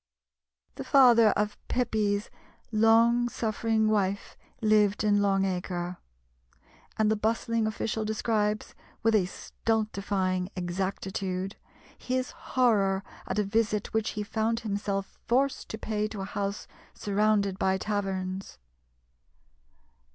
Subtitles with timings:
[0.77, 2.31] The father of Pepys's
[2.71, 5.97] long suffering wife lived in Long Acre;
[6.97, 11.55] and the bustling official describes, with a stultifying exactitude,
[11.95, 16.65] his horror at a visit which he found himself forced to pay to a house
[16.95, 18.57] surrounded by taverns.